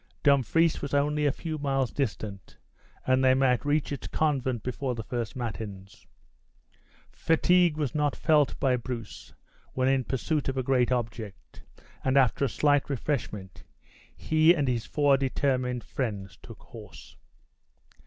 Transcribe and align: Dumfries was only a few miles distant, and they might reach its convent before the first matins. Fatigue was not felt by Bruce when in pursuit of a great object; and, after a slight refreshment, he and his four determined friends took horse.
Dumfries 0.23 0.81
was 0.81 0.95
only 0.95 1.27
a 1.27 1.31
few 1.31 1.59
miles 1.59 1.91
distant, 1.91 2.57
and 3.05 3.23
they 3.23 3.35
might 3.35 3.63
reach 3.63 3.91
its 3.91 4.07
convent 4.07 4.63
before 4.63 4.95
the 4.95 5.03
first 5.03 5.35
matins. 5.35 6.07
Fatigue 7.11 7.77
was 7.77 7.93
not 7.93 8.15
felt 8.15 8.59
by 8.59 8.77
Bruce 8.77 9.35
when 9.73 9.87
in 9.87 10.03
pursuit 10.03 10.49
of 10.49 10.57
a 10.57 10.63
great 10.63 10.91
object; 10.91 11.61
and, 12.03 12.17
after 12.17 12.43
a 12.43 12.49
slight 12.49 12.89
refreshment, 12.89 13.63
he 14.15 14.55
and 14.55 14.67
his 14.67 14.87
four 14.87 15.17
determined 15.17 15.83
friends 15.83 16.35
took 16.41 16.61
horse. 16.63 17.15